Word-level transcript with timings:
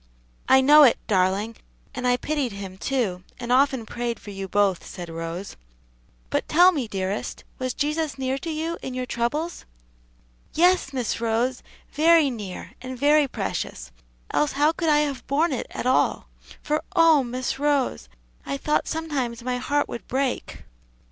"I 0.49 0.61
know 0.61 0.81
it, 0.81 0.97
darling, 1.05 1.57
and 1.93 2.07
I 2.07 2.17
pitied 2.17 2.53
him, 2.53 2.75
too, 2.79 3.23
and 3.39 3.51
often 3.51 3.85
prayed 3.85 4.19
for 4.19 4.31
you 4.31 4.47
both," 4.47 4.83
said 4.83 5.09
Rose. 5.09 5.55
"But 6.31 6.47
tell 6.49 6.71
me, 6.71 6.87
dearest, 6.87 7.43
was 7.59 7.75
Jesus 7.75 8.17
near 8.17 8.39
to 8.39 8.49
you 8.49 8.79
in 8.81 8.95
your 8.95 9.05
troubles?" 9.05 9.63
"Yes, 10.55 10.91
Miss 10.91 11.21
Rose, 11.21 11.61
very 11.91 12.31
near, 12.31 12.71
and 12.81 12.97
very 12.97 13.27
precious; 13.27 13.91
else 14.31 14.53
how 14.53 14.71
could 14.71 14.89
I 14.89 15.01
have 15.01 15.27
borne 15.27 15.51
it 15.53 15.67
at 15.69 15.85
all? 15.85 16.27
for 16.63 16.83
oh, 16.95 17.23
Miss 17.23 17.59
Rose, 17.59 18.09
I 18.43 18.57
thought 18.57 18.87
sometimes 18.87 19.43
my 19.43 19.57
heart 19.57 19.87
would 19.87 20.07
break!" 20.07 20.63